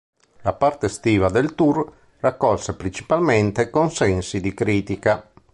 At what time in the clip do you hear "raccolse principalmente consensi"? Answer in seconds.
2.21-4.41